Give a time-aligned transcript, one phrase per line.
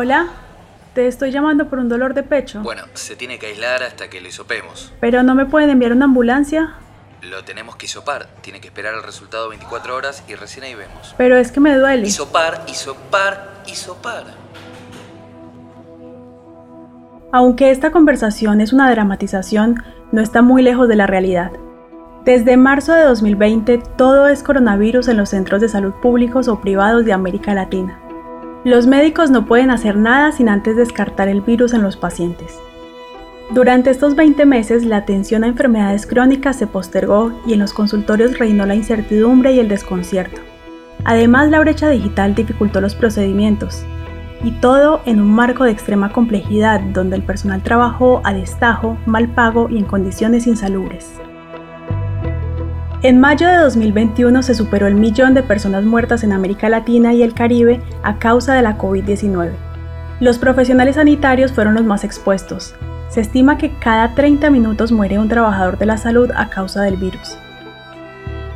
[0.00, 0.28] Hola,
[0.94, 2.60] te estoy llamando por un dolor de pecho.
[2.62, 4.92] Bueno, se tiene que aislar hasta que lo hisopemos.
[5.00, 6.74] Pero no me pueden enviar una ambulancia.
[7.20, 8.28] Lo tenemos que hisopar.
[8.40, 11.16] Tiene que esperar el resultado 24 horas y recién ahí vemos.
[11.18, 12.06] Pero es que me duele.
[12.06, 14.22] Hisopar, hisopar, hisopar.
[17.32, 21.50] Aunque esta conversación es una dramatización, no está muy lejos de la realidad.
[22.24, 27.04] Desde marzo de 2020 todo es coronavirus en los centros de salud públicos o privados
[27.04, 28.00] de América Latina.
[28.68, 32.60] Los médicos no pueden hacer nada sin antes descartar el virus en los pacientes.
[33.54, 38.38] Durante estos 20 meses, la atención a enfermedades crónicas se postergó y en los consultorios
[38.38, 40.42] reinó la incertidumbre y el desconcierto.
[41.04, 43.86] Además, la brecha digital dificultó los procedimientos,
[44.44, 49.28] y todo en un marco de extrema complejidad donde el personal trabajó a destajo, mal
[49.28, 51.10] pago y en condiciones insalubres.
[53.00, 57.22] En mayo de 2021 se superó el millón de personas muertas en América Latina y
[57.22, 59.52] el Caribe a causa de la COVID-19.
[60.18, 62.74] Los profesionales sanitarios fueron los más expuestos.
[63.08, 66.96] Se estima que cada 30 minutos muere un trabajador de la salud a causa del
[66.96, 67.38] virus.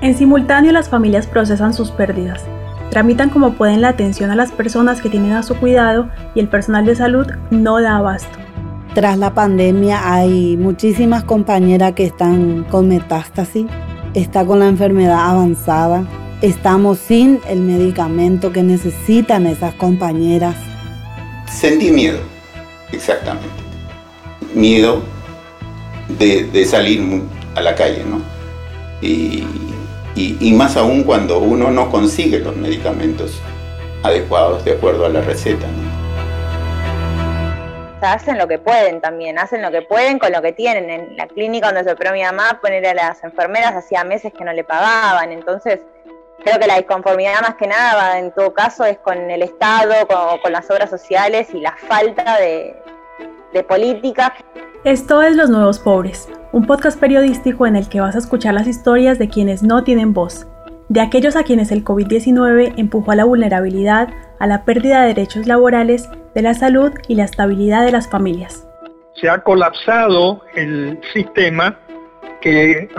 [0.01, 2.43] En simultáneo las familias procesan sus pérdidas,
[2.91, 6.49] tramitan como pueden la atención a las personas que tienen a su cuidado y el
[6.49, 8.39] personal de salud no da abasto.
[8.93, 13.67] Tras la pandemia hay muchísimas compañeras que están con metástasis
[14.15, 16.05] está con la enfermedad avanzada,
[16.43, 20.57] estamos sin el medicamento que necesitan esas compañeras.
[21.51, 22.19] Sentí miedo,
[22.93, 23.49] exactamente.
[24.55, 25.03] Miedo
[26.19, 27.23] de, salir
[27.55, 28.21] a la calle, ¿no?
[29.01, 29.45] Y,
[30.15, 33.41] y, más aún cuando uno no consigue los medicamentos
[34.03, 35.92] adecuados de acuerdo a la receta, ¿no?
[38.03, 40.91] Hacen lo que pueden también, hacen lo que pueden con lo que tienen.
[40.91, 44.45] En la clínica donde se operó mi mamá, poner a las enfermeras hacía meses que
[44.45, 45.81] no le pagaban, entonces
[46.45, 49.95] creo que la disconformidad más que nada en todo caso es con el Estado,
[50.43, 52.77] con, las obras sociales y la falta de,
[53.53, 53.67] de.
[54.85, 58.67] Esto es Los Nuevos Pobres, un podcast periodístico en el que vas a escuchar las
[58.67, 60.47] historias de quienes no tienen voz,
[60.93, 65.47] de aquellos a quienes el COVID-19 empujó a la vulnerabilidad, a la pérdida de derechos
[65.47, 68.69] laborales de la salud y la estabilidad de las familias.
[69.15, 71.79] Se ha colapsado el sistema
[72.43, 72.91] que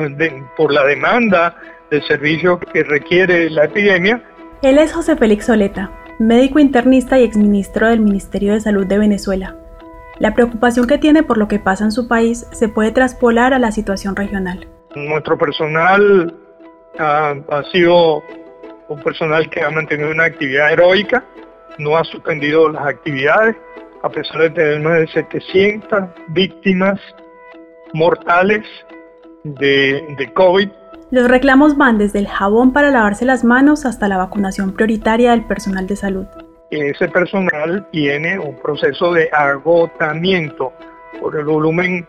[0.58, 1.56] por la demanda
[1.92, 4.24] de servicios que requiere la epidemia.
[4.64, 9.56] Él es José Félix Soleta, médico internista y exministro del Ministerio de Salud de Venezuela.
[10.18, 13.60] La preocupación que tiene por lo que pasa en su país se puede traspolar a
[13.60, 14.68] la situación regional.
[14.96, 16.34] Nuestro personal
[17.00, 18.24] ha, ha sido
[18.90, 21.24] un personal que ha mantenido una actividad heroica
[21.78, 23.56] no ha suspendido las actividades,
[24.04, 27.00] a pesar de tener más de 700 víctimas
[27.94, 28.66] mortales
[29.44, 30.70] de, de COVID.
[31.12, 35.46] Los reclamos van desde el jabón para lavarse las manos hasta la vacunación prioritaria del
[35.46, 36.25] personal de salud.
[36.72, 40.74] Ese personal tiene un proceso de agotamiento
[41.22, 42.08] por el volumen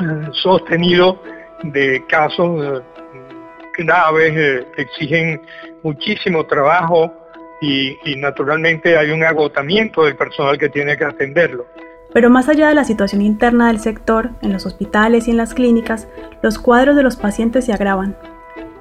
[0.00, 1.20] eh, sostenido
[1.62, 2.82] de casos eh,
[3.76, 5.40] graves, eh, que exigen
[5.82, 7.12] muchísimo trabajo,
[7.60, 11.66] y, naturalmente hay un agotamiento del personal que tiene que atenderlo.
[12.12, 15.54] Pero más allá de la situación interna del sector, en los hospitales y en las
[15.54, 16.08] clínicas,
[16.42, 18.16] los cuadros de los pacientes se agravan.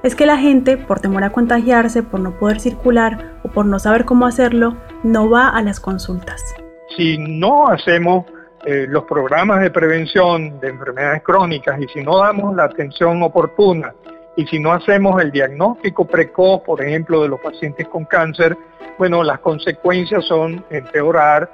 [0.04, 3.80] Es que la gente, por temor a contagiarse, por no poder circular o por no
[3.80, 6.56] saber cómo hacerlo, no va a las consultas.
[6.96, 8.26] Si no hacemos
[8.66, 13.94] eh, los programas de prevención de enfermedades crónicas y si no damos la atención oportuna
[14.36, 18.58] y si no hacemos el diagnóstico precoz, por ejemplo, de los pacientes con cáncer,
[18.98, 21.50] bueno, las consecuencias son empeorar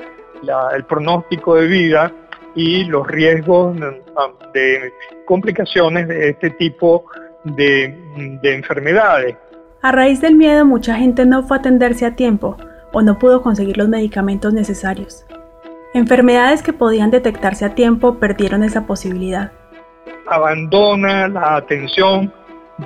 [0.74, 2.12] el pronóstico de vida
[2.56, 3.78] y los riesgos
[4.54, 4.94] de
[5.26, 7.06] complicaciones de este tipo
[7.44, 9.38] de, de enfermedades.
[9.82, 12.58] A raíz del miedo, mucha gente no fue a atenderse a tiempo
[12.92, 15.26] o no pudo conseguir los medicamentos necesarios.
[15.94, 19.52] Enfermedades que podían detectarse a tiempo perdieron esa posibilidad.
[20.28, 22.32] Abandona la atención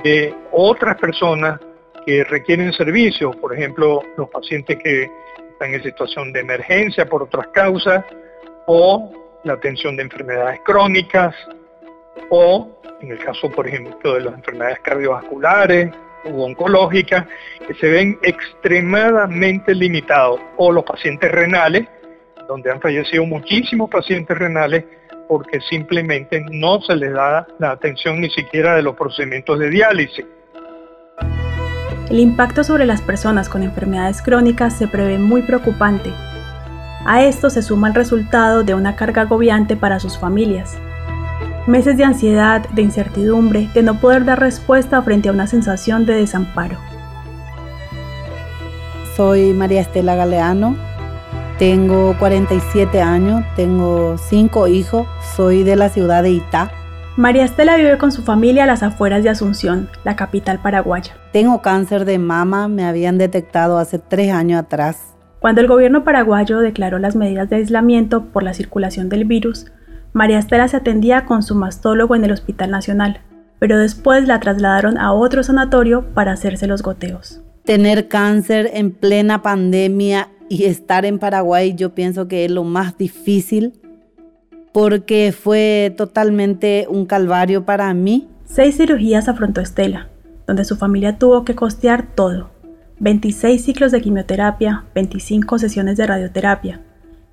[0.03, 1.59] de otras personas
[2.06, 5.09] que requieren servicios, por ejemplo, los pacientes que
[5.51, 8.03] están en situación de emergencia por otras causas,
[8.68, 9.12] o
[9.44, 11.36] la atención de enfermedades crónicas,
[12.30, 12.69] o
[13.01, 15.92] en el caso, por ejemplo, de las enfermedades cardiovasculares
[16.25, 17.25] u oncológicas,
[17.68, 21.88] que se ven extremadamente limitados, o los pacientes renales,
[22.47, 24.83] donde han fallecido muchísimos pacientes renales
[25.27, 30.25] porque simplemente no se les da la atención ni siquiera de los procedimientos de diálisis.
[32.10, 36.12] El impacto sobre las personas con enfermedades crónicas se prevé muy preocupante.
[37.06, 40.77] A esto se suma el resultado de una carga agobiante para sus familias.
[41.68, 46.13] Meses de ansiedad, de incertidumbre, de no poder dar respuesta frente a una sensación de
[46.13, 46.78] desamparo.
[49.16, 50.75] Soy María Estela Galeano,
[51.60, 55.07] Tengo 47 años, tengo cinco hijos,
[55.38, 56.69] soy de la ciudad de Itá.
[57.16, 61.13] María Estela vive con su familia a las afueras de Asunción, la capital paraguaya.
[61.31, 65.16] Tengo cáncer de mama, me habían detectado hace tres años atrás.
[65.40, 69.72] Cuando el gobierno paraguayo declaró las medidas de aislamiento por la circulación del virus,
[70.12, 73.22] María Estela se atendía con su mastólogo en el Hospital Nacional,
[73.60, 77.42] pero después la trasladaron a otro sanatorio para hacerse los goteos.
[77.63, 82.97] Tener cáncer en plena pandemia y estar en Paraguay yo pienso que es lo más
[82.97, 83.74] difícil
[84.71, 88.27] porque fue totalmente un calvario para mí.
[88.44, 90.09] Seis cirugías afrontó Estela,
[90.47, 92.50] donde su familia tuvo que costear todo.
[93.00, 96.81] 26 ciclos de quimioterapia, 25 sesiones de radioterapia.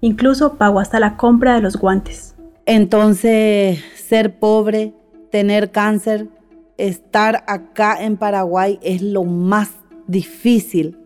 [0.01, 2.37] Incluso pagó hasta la compra de los guantes.
[2.65, 4.95] Entonces, ser pobre,
[5.31, 6.29] tener cáncer,
[6.79, 9.71] estar acá en Paraguay es lo más
[10.07, 10.97] difícil.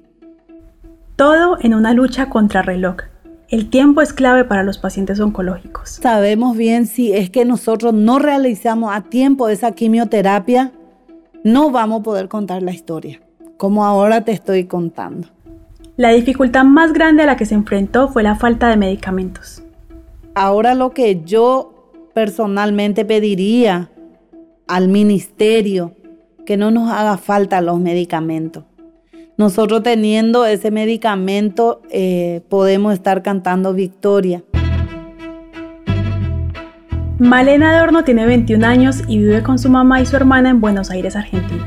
[1.17, 2.97] Todo en una lucha contra reloj
[3.49, 5.89] el tiempo es clave para los pacientes oncológicos.
[5.89, 10.73] Sabemos bien si es que nosotros no realizamos a tiempo esa quimioterapia,
[11.43, 13.23] no vamos a poder contar la historia,
[13.57, 15.29] como ahora te estoy contando.
[15.97, 19.63] La dificultad más grande a la que se enfrentó fue la falta de medicamentos.
[20.35, 23.91] Ahora lo que yo personalmente pediría
[24.67, 25.95] al ministerio,
[26.45, 28.65] que no nos haga falta los medicamentos
[29.37, 34.43] nosotros teniendo ese medicamento eh, podemos estar cantando victoria.
[37.19, 40.91] Malena Adorno tiene 21 años y vive con su mamá y su hermana en Buenos
[40.91, 41.67] Aires, Argentina.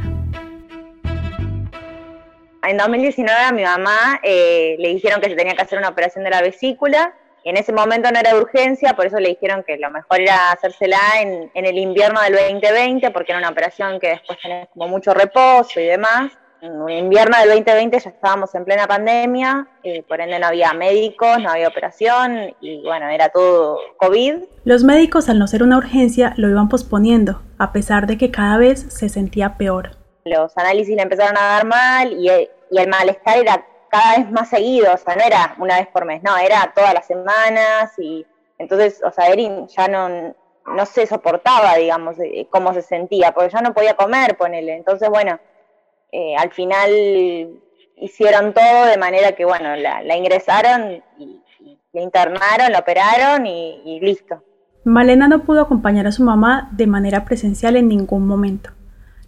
[2.63, 6.23] En 2019 a mi mamá eh, le dijeron que se tenía que hacer una operación
[6.23, 7.15] de la vesícula.
[7.43, 10.51] En ese momento no era de urgencia, por eso le dijeron que lo mejor era
[10.51, 14.87] hacérsela en, en el invierno del 2020, porque era una operación que después tenés como
[14.87, 20.19] mucho reposo y demás en invierno del 2020 ya estábamos en plena pandemia, eh, por
[20.21, 24.35] ende no había médicos, no había operación y bueno, era todo COVID.
[24.65, 28.57] Los médicos al no ser una urgencia lo iban posponiendo, a pesar de que cada
[28.57, 29.91] vez se sentía peor.
[30.25, 34.49] Los análisis le empezaron a dar mal y, y el malestar era cada vez más
[34.49, 38.25] seguido, o sea, no era una vez por mes, no, era todas las semanas y
[38.59, 40.35] entonces, o sea, Erin ya no,
[40.65, 42.17] no se soportaba, digamos,
[42.49, 44.75] cómo se sentía, porque ya no podía comer, ponele.
[44.75, 45.39] Entonces, bueno,
[46.11, 46.89] eh, al final
[47.97, 51.41] hicieron todo de manera que, bueno, la, ingresaron y,
[51.91, 54.43] la internaron, la operaron y, y listo.
[54.83, 58.71] Malena no pudo acompañar a su mamá de manera presencial en ningún momento.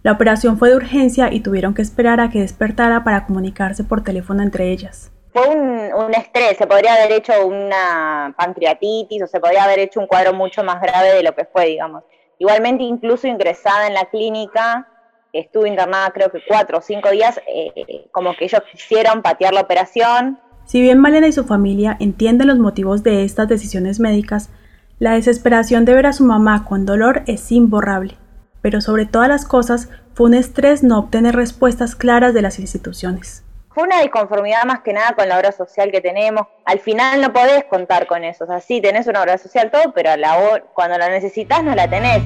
[0.02, 4.02] La operación fue de urgencia y tuvieron que esperar a que despertara para comunicarse por
[4.02, 5.12] teléfono entre ellas.
[5.32, 10.00] Fue un, un, estrés, se podría haber hecho una pancreatitis o se podría haber hecho
[10.00, 12.02] un cuadro mucho más grave de lo que fue, digamos.
[12.38, 14.88] Igualmente, incluso ingresada en la clínica,
[15.32, 19.62] estuve internada creo que cuatro o cinco días, eh, como que ellos quisieron patear la
[19.62, 20.38] operación.
[20.64, 24.50] Si bien Malena y su familia entienden los motivos de estas decisiones médicas,
[24.98, 28.16] la desesperación de ver a su mamá con dolor es imborrable.
[28.60, 33.44] Pero sobre todas las cosas, fue un estrés no obtener respuestas claras de las instituciones.
[33.74, 36.46] Fue una disconformidad más que nada con la obra social que tenemos.
[36.66, 38.44] Al final no podés contar con eso.
[38.44, 41.88] O sea, sí, tenés una obra social todo, pero la, cuando la necesitas no la
[41.88, 42.22] tenés.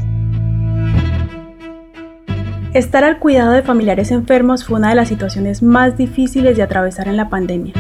[2.77, 7.09] Estar al cuidado de familiares enfermos fue una de las situaciones más difíciles de atravesar
[7.09, 7.73] en la pandemia.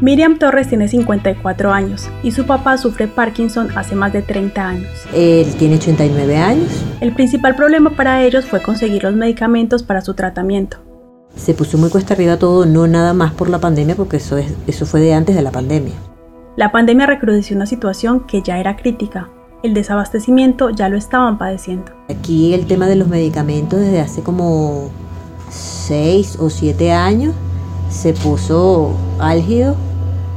[0.00, 4.88] Miriam Torres tiene 54 años y su papá sufre Parkinson hace más de 30 años.
[5.12, 6.82] Él tiene 89 años.
[7.02, 10.78] El principal problema para ellos fue conseguir los medicamentos para su tratamiento.
[11.34, 14.54] Se puso muy cuesta arriba todo, no nada más por la pandemia, porque eso, es,
[14.66, 15.92] eso fue de antes de la pandemia.
[16.56, 19.28] La pandemia recrudeció una situación que ya era crítica,
[19.66, 21.92] el desabastecimiento ya lo estaban padeciendo.
[22.08, 24.90] Aquí el tema de los medicamentos desde hace como
[25.50, 27.34] 6 o 7 años
[27.90, 29.76] se puso álgido.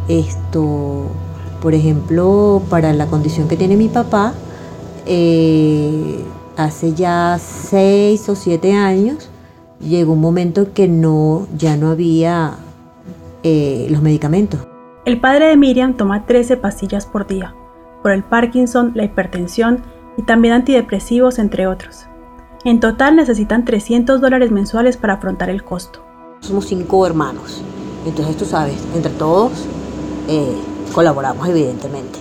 [0.07, 1.05] Esto,
[1.61, 4.33] por ejemplo, para la condición que tiene mi papá,
[5.05, 6.19] eh,
[6.57, 9.29] hace ya 6 o 7 años
[9.79, 12.55] llegó un momento que no, ya no había
[13.43, 14.59] eh, los medicamentos.
[15.05, 17.55] El padre de Miriam toma 13 pastillas por día
[18.01, 19.81] por el Parkinson, la hipertensión
[20.17, 22.05] y también antidepresivos, entre otros.
[22.65, 26.05] En total necesitan 300 dólares mensuales para afrontar el costo.
[26.41, 27.63] Somos cinco hermanos,
[28.05, 29.51] entonces tú sabes, entre todos
[30.27, 30.57] eh,
[30.93, 32.19] colaboramos evidentemente.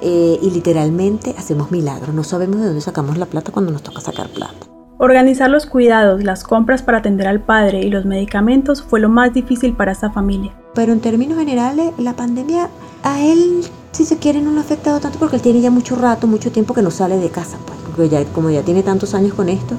[0.00, 4.00] Eh, y literalmente hacemos milagros, no sabemos de dónde sacamos la plata cuando nos toca
[4.00, 4.66] sacar plata.
[4.98, 9.34] Organizar los cuidados, las compras para atender al padre y los medicamentos fue lo más
[9.34, 10.52] difícil para esta familia.
[10.74, 12.68] Pero en términos generales, la pandemia
[13.02, 13.62] a él,
[13.94, 16.50] si se quiere, no lo ha afectado tanto porque él tiene ya mucho rato, mucho
[16.50, 19.48] tiempo que no sale de casa, pues, porque ya, como ya tiene tantos años con
[19.48, 19.76] esto.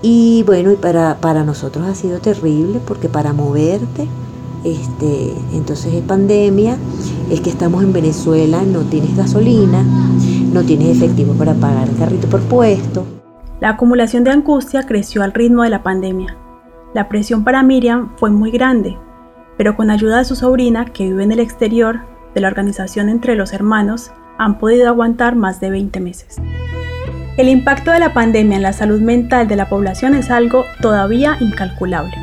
[0.00, 4.06] Y bueno, y para, para nosotros ha sido terrible porque para moverte
[4.64, 6.76] Este, entonces es pandemia,
[7.30, 9.84] es que estamos en Venezuela, no tienes gasolina,
[10.52, 13.04] no tienes efectivo para pagar el carrito por puesto.
[13.60, 16.36] La acumulación de angustia creció al ritmo de la pandemia.
[16.94, 18.96] La presión para Miriam fue muy grande,
[19.56, 22.00] pero con ayuda de su sobrina, que vive en el exterior,
[22.38, 26.36] de la organización entre los hermanos, han podido aguantar más de 20 meses.
[27.36, 31.36] El impacto de la pandemia en la salud mental de la población es algo todavía
[31.40, 32.14] incalculable.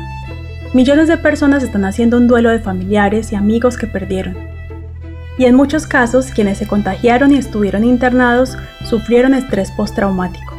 [0.72, 4.38] Millones de personas están haciendo un duelo de familiares y amigos que perdieron.
[5.36, 8.56] Y en muchos casos, quienes se contagiaron y estuvieron internados
[8.88, 10.56] sufrieron estrés postraumático.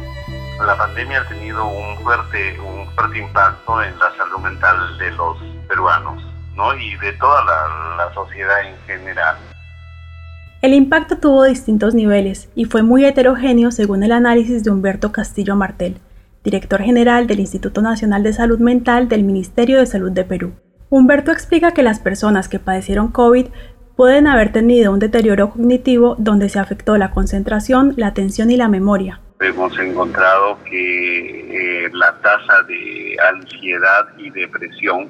[0.64, 5.36] La pandemia ha tenido un fuerte, un fuerte impacto en la salud mental de los
[5.66, 6.22] peruanos
[6.54, 6.74] ¿no?
[6.74, 9.36] y de toda la, la sociedad en general.
[10.60, 15.54] El impacto tuvo distintos niveles y fue muy heterogéneo según el análisis de Humberto Castillo
[15.54, 15.98] Martel,
[16.42, 20.54] director general del Instituto Nacional de Salud Mental del Ministerio de Salud de Perú.
[20.90, 23.46] Humberto explica que las personas que padecieron COVID
[23.94, 28.66] pueden haber tenido un deterioro cognitivo donde se afectó la concentración, la atención y la
[28.66, 29.20] memoria.
[29.38, 35.06] Hemos encontrado que eh, la tasa de ansiedad y depresión,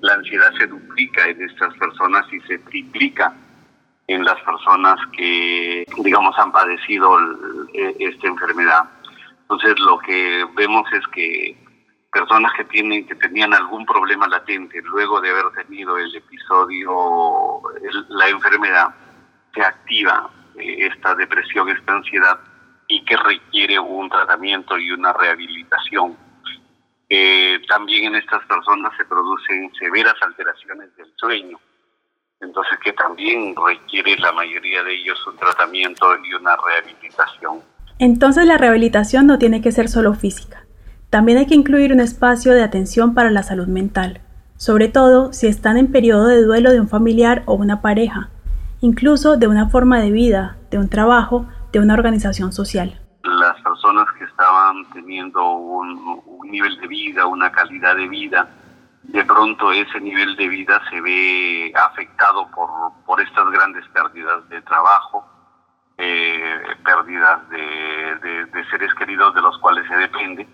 [0.00, 3.34] la ansiedad se duplica en estas personas y se triplica
[4.08, 7.18] en las personas que, digamos, han padecido
[7.74, 8.84] e, esta enfermedad.
[9.42, 11.56] Entonces, lo que vemos es que
[12.12, 17.60] personas que tienen que tenían algún problema latente luego de haber tenido el episodio,
[18.08, 18.94] la enfermedad,
[19.54, 22.38] se activa eh, esta depresión, esta ansiedad
[22.88, 26.16] y que requiere un tratamiento y una rehabilitación.
[27.08, 31.58] Eh, también en estas personas se producen severas alteraciones del sueño
[32.40, 37.60] entonces que también requiere la mayoría de ellos un tratamiento y una rehabilitación.
[37.98, 40.66] Entonces la rehabilitación no tiene que ser solo física,
[41.10, 44.20] también hay que incluir un espacio de atención para la salud mental,
[44.56, 48.28] sobre todo si están en periodo de duelo de un familiar o una pareja,
[48.80, 53.00] incluso de una forma de vida, de un trabajo, de una organización social.
[53.22, 58.48] Las personas que estaban teniendo un, un nivel de vida, una calidad de vida,
[59.16, 62.68] de pronto ese nivel de vida se ve afectado por,
[63.06, 65.26] por estas grandes pérdidas de trabajo,
[65.96, 70.46] eh, pérdidas de, de, seres queridos de los cuales se depende.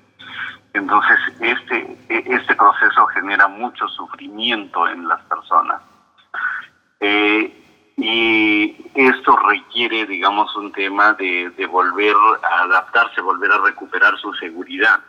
[0.75, 5.83] Entonces, este, este proceso genera mucho sufrimiento en las personas.
[7.01, 7.59] Eh,
[7.97, 12.15] y esto requiere, digamos, un tema de, de volver
[12.45, 15.01] a adaptarse, volver a recuperar su seguridad,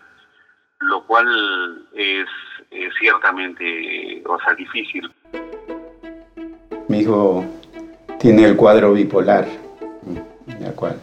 [0.79, 2.27] lo cual es
[3.00, 5.10] ciertamente, o sea, difícil.
[6.88, 7.46] Mi hijo
[8.20, 9.48] tiene el cuadro bipolar,
[10.60, 11.00] ¿de acuerdo?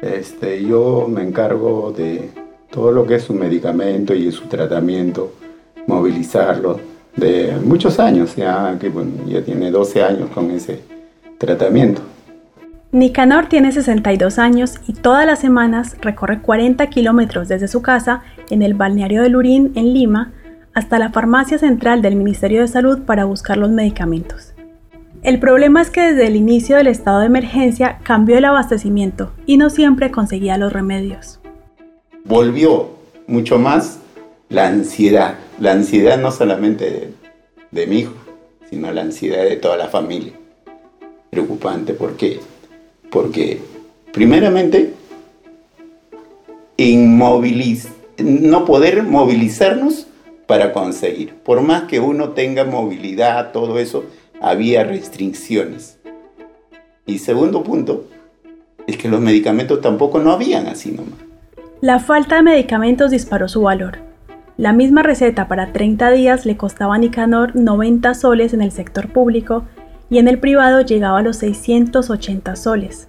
[0.00, 2.30] Este, yo me encargo de
[2.70, 5.32] todo lo que es su medicamento y su tratamiento,
[5.86, 6.80] movilizarlo
[7.16, 8.90] de muchos años, ya que
[9.26, 10.82] ya tiene 12 años con ese
[11.38, 12.02] tratamiento.
[12.90, 18.62] Nicanor tiene 62 años y todas las semanas recorre 40 kilómetros desde su casa en
[18.62, 20.32] el balneario de Lurín, en Lima,
[20.74, 24.54] hasta la farmacia central del Ministerio de Salud para buscar los medicamentos.
[25.22, 29.56] El problema es que desde el inicio del estado de emergencia cambió el abastecimiento y
[29.56, 31.38] no siempre conseguía los remedios.
[32.24, 32.90] Volvió
[33.28, 34.00] mucho más
[34.48, 37.12] la ansiedad, la ansiedad no solamente
[37.70, 38.14] de, mi hijo,
[38.68, 40.32] sino la ansiedad de toda la familia.
[41.30, 42.40] Preocupante, ¿por qué?
[43.10, 43.60] Porque
[44.12, 44.92] primeramente
[46.76, 47.88] inmoviliz
[48.18, 50.08] no poder movilizarnos
[50.46, 51.34] para conseguir.
[51.36, 54.04] Por más que uno tenga movilidad, todo eso,
[54.40, 55.98] había restricciones.
[57.06, 58.04] Y segundo punto,
[58.86, 61.18] es que los medicamentos tampoco no habían así nomás.
[61.80, 63.98] La falta de medicamentos disparó su valor.
[64.56, 69.12] La misma receta para 30 días le costaba a Nicanor 90 soles en el sector
[69.12, 69.64] público
[70.10, 73.08] y en el privado llegaba a los 680 soles.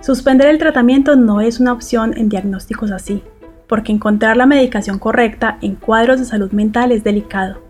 [0.00, 3.22] Suspender el tratamiento no es una opción en diagnósticos así
[3.70, 7.62] porque encontrar la medicación correcta en cuadros de salud mental es delicado.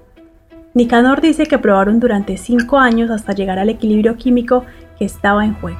[0.72, 4.64] Nicanor dice que probaron durante 5 años hasta llegar al equilibrio químico
[4.98, 5.78] que estaba en juego.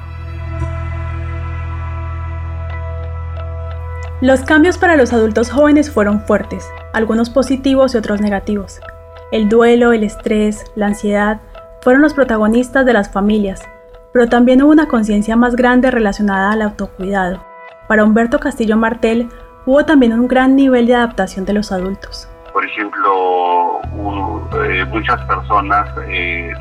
[4.21, 8.79] Los cambios para los adultos jóvenes fueron fuertes, algunos positivos y otros negativos.
[9.31, 11.41] El duelo, el estrés, la ansiedad
[11.81, 13.63] fueron los protagonistas de las familias,
[14.13, 17.43] pero también hubo una conciencia más grande relacionada al autocuidado.
[17.87, 19.27] Para Humberto Castillo Martel,
[19.65, 22.27] hubo también un gran nivel de adaptación de los adultos.
[22.53, 23.79] Por ejemplo,
[24.65, 26.51] eh, muchas personas eh,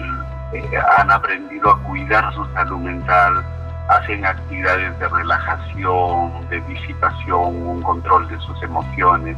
[0.53, 0.63] eh,
[0.99, 3.45] han aprendido a cuidar su salud mental,
[3.89, 9.37] hacen actividades de relajación, de disipación, un control de sus emociones.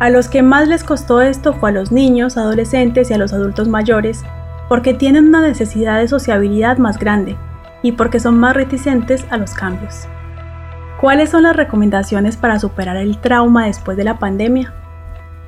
[0.00, 3.32] A los que más les costó esto fue a los niños, adolescentes y a los
[3.32, 4.24] adultos mayores,
[4.68, 7.36] porque tienen una necesidad de sociabilidad más grande
[7.82, 10.06] y porque son más reticentes a los cambios.
[11.00, 14.74] ¿Cuáles son las recomendaciones para superar el trauma después de la pandemia?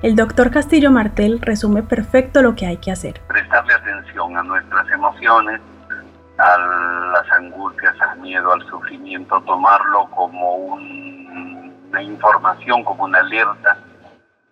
[0.01, 3.21] El doctor Castillo Martel resume perfecto lo que hay que hacer.
[3.27, 5.61] Prestarle atención a nuestras emociones,
[6.39, 6.57] a
[7.13, 13.77] las angustias, al miedo, al sufrimiento, tomarlo como una información, como una alerta,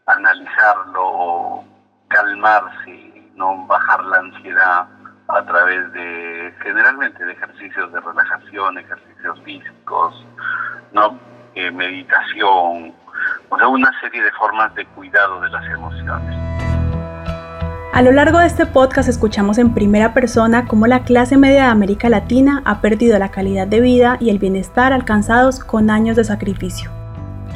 [0.05, 1.63] analizarlo,
[2.09, 4.89] calmarse, no bajar la ansiedad
[5.29, 10.27] a través de generalmente de ejercicios de relajación, ejercicios físicos,
[11.59, 12.95] eh, meditación,
[13.49, 16.37] o sea, una serie de formas de cuidado de las emociones.
[17.93, 21.69] A lo largo de este podcast escuchamos en primera persona cómo la clase media de
[21.71, 26.23] América Latina ha perdido la calidad de vida y el bienestar alcanzados con años de
[26.23, 26.93] sacrificio.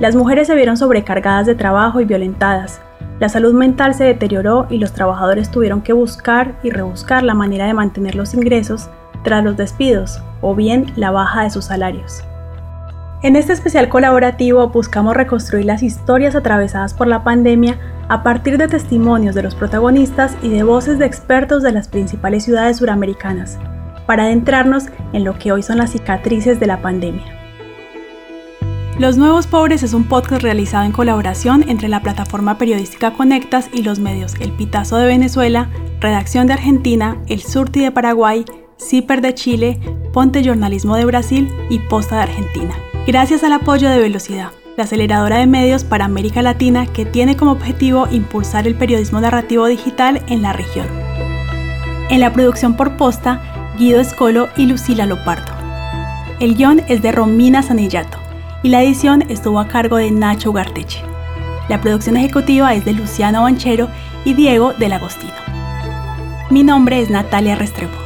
[0.01, 2.83] Las mujeres se vieron sobrecargadas de trabajo y violentadas.
[3.21, 7.67] La salud mental se deterioró y los trabajadores tuvieron que buscar y rebuscar la manera
[7.67, 8.91] de mantener los ingresos
[9.23, 12.25] tras los despidos o bien la baja de sus salarios.
[13.23, 18.67] En este especial colaborativo buscamos reconstruir las historias atravesadas por la pandemia a partir de
[18.67, 23.61] testimonios de los protagonistas y de voces de expertos de las principales ciudades suramericanas,
[24.07, 27.23] para adentrarnos en lo que hoy son las cicatrices de la pandemia.
[28.99, 33.85] Los Nuevos Pobres es un podcast realizado en colaboración entre la plataforma periodística Conectas y
[33.85, 38.45] los medios El Pitazo de Venezuela, Redacción de Argentina, El Surti de Paraguay,
[38.81, 39.81] CIPER de Chile,
[40.13, 42.75] Ponte Jornalismo de Brasil y Posta de Argentina
[43.07, 47.53] gracias al apoyo de Velocidad, la aceleradora de medios para América Latina que tiene como
[47.53, 50.87] objetivo impulsar el periodismo narrativo digital en la región.
[52.11, 55.53] En la producción por posta, Guido Escolo y Lucila Lopardo.
[56.41, 58.19] El guion es de Romina Sanillato
[58.63, 61.03] y la edición estuvo a cargo de Nacho Garteche.
[61.69, 63.89] La producción ejecutiva es de Luciano Banchero
[64.25, 65.33] y Diego del Agostino.
[66.51, 68.02] Mi nombre es Natalia Restrepo.